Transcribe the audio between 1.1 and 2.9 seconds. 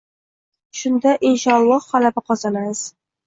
inshoolloh, g‘alaba qozonamiz